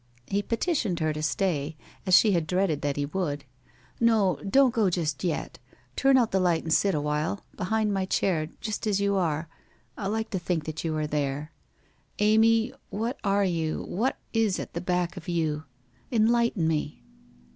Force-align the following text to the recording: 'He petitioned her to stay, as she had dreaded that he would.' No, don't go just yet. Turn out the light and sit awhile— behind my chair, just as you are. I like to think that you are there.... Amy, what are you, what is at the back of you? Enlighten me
'He 0.35 0.41
petitioned 0.41 0.99
her 0.99 1.13
to 1.13 1.21
stay, 1.21 1.77
as 2.07 2.15
she 2.15 2.31
had 2.31 2.47
dreaded 2.47 2.81
that 2.81 2.95
he 2.97 3.05
would.' 3.05 3.45
No, 3.99 4.37
don't 4.37 4.73
go 4.73 4.89
just 4.89 5.23
yet. 5.23 5.59
Turn 5.95 6.17
out 6.17 6.31
the 6.31 6.39
light 6.39 6.63
and 6.63 6.73
sit 6.73 6.95
awhile— 6.95 7.41
behind 7.55 7.93
my 7.93 8.05
chair, 8.05 8.47
just 8.61 8.87
as 8.87 8.99
you 8.99 9.15
are. 9.15 9.47
I 9.95 10.07
like 10.07 10.31
to 10.31 10.39
think 10.39 10.63
that 10.65 10.83
you 10.83 10.97
are 10.97 11.05
there.... 11.05 11.51
Amy, 12.17 12.73
what 12.89 13.19
are 13.23 13.45
you, 13.45 13.83
what 13.87 14.17
is 14.33 14.57
at 14.59 14.73
the 14.73 14.81
back 14.81 15.17
of 15.17 15.27
you? 15.27 15.65
Enlighten 16.11 16.67
me 16.67 17.03